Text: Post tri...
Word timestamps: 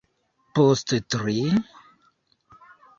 Post 0.59 0.95
tri... 1.15 1.37